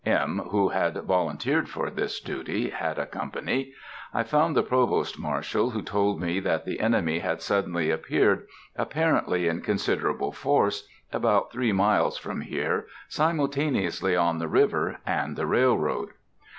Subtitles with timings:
[0.03, 3.71] M., who had volunteered for this duty, had a company.
[4.11, 9.47] I found the Provost Marshal, who told me that the enemy had suddenly appeared, apparently
[9.47, 16.09] in considerable force, about three miles from here, simultaneously on the river and the railroad.